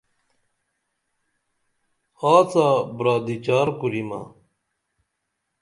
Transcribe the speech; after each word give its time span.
آڅا 2.33 2.67
برادی 2.97 3.35
چار 3.45 3.67
کُریمہ 3.79 4.21